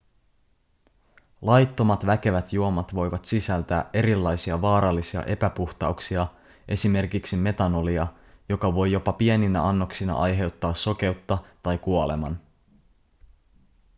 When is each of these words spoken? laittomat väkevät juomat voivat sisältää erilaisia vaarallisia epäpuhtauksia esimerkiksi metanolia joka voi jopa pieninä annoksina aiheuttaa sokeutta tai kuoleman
laittomat 1.41 2.05
väkevät 2.05 2.53
juomat 2.53 2.95
voivat 2.95 3.25
sisältää 3.25 3.89
erilaisia 3.93 4.61
vaarallisia 4.61 5.23
epäpuhtauksia 5.23 6.27
esimerkiksi 6.67 7.35
metanolia 7.37 8.07
joka 8.49 8.73
voi 8.75 8.91
jopa 8.91 9.11
pieninä 9.13 9.63
annoksina 9.67 10.13
aiheuttaa 10.15 10.73
sokeutta 10.73 11.37
tai 11.63 11.77
kuoleman 11.77 12.39